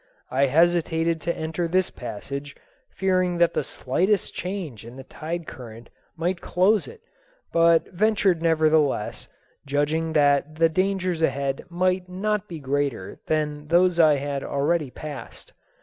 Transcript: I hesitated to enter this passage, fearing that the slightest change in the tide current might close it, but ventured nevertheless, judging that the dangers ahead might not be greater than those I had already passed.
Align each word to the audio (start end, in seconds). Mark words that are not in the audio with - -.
I 0.31 0.47
hesitated 0.47 1.21
to 1.21 1.37
enter 1.37 1.67
this 1.67 1.91
passage, 1.91 2.55
fearing 2.89 3.37
that 3.37 3.53
the 3.53 3.63
slightest 3.63 4.33
change 4.33 4.83
in 4.83 4.95
the 4.95 5.03
tide 5.03 5.45
current 5.45 5.91
might 6.17 6.41
close 6.41 6.87
it, 6.87 7.01
but 7.53 7.87
ventured 7.93 8.41
nevertheless, 8.41 9.27
judging 9.67 10.13
that 10.13 10.55
the 10.55 10.69
dangers 10.69 11.21
ahead 11.21 11.65
might 11.69 12.09
not 12.09 12.47
be 12.47 12.57
greater 12.59 13.19
than 13.27 13.67
those 13.67 13.99
I 13.99 14.15
had 14.15 14.43
already 14.43 14.89
passed. 14.89 15.53